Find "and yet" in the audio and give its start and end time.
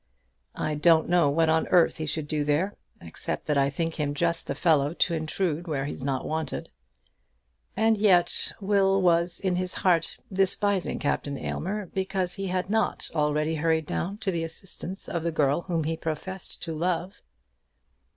7.77-8.51